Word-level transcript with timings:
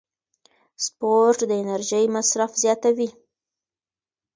سپورت 0.85 1.39
د 1.49 1.51
انرژۍ 1.61 2.05
مصرف 2.15 2.51
زیاتوي. 2.63 3.09